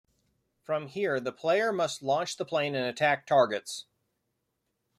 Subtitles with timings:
[0.63, 3.85] From here the player must launch the plane and attack targets.